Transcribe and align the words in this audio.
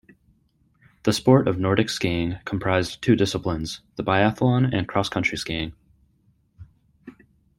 The 1.03 1.13
sport 1.13 1.47
of 1.47 1.59
Nordic 1.59 1.87
skiing 1.87 2.39
comprised 2.43 3.03
two 3.03 3.15
disciplines, 3.15 3.81
the 3.97 4.03
biathlon 4.03 4.73
and 4.75 4.87
cross-country 4.87 5.37
skiing. 5.37 5.73